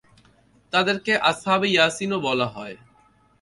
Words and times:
তাদেরকে 0.73 1.13
আসহাবে 1.21 1.67
ইয়াসীনও 1.69 2.17
বলা 2.19 2.47
হয়। 2.47 2.75